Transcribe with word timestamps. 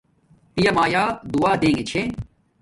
پیا 0.53 0.71
مایآ 0.75 1.03
دعا 1.31 1.51
دیگے 1.61 1.83
چھے 1.89 2.01